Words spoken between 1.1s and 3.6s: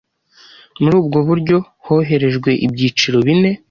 buryo, hoherejwe ibyiciro bine